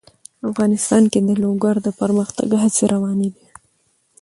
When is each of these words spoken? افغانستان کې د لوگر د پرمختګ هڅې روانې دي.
افغانستان 0.49 1.03
کې 1.11 1.19
د 1.27 1.29
لوگر 1.43 1.75
د 1.83 1.87
پرمختګ 1.99 2.49
هڅې 2.63 2.83
روانې 2.93 3.29
دي. 3.35 3.45